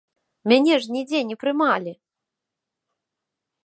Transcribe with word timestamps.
Мяне 0.51 0.79
ж 0.85 0.95
нідзе 0.95 1.21
не 1.33 1.39
прымалі! 1.45 1.93